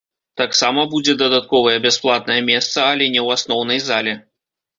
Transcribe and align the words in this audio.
Таксама 0.39 0.85
будзе 0.93 1.13
дадатковае 1.23 1.73
бясплатнае 1.83 2.39
месца, 2.49 2.77
але 2.89 3.05
не 3.17 3.21
ў 3.25 3.29
асноўнай 3.37 3.79
зале. 3.93 4.17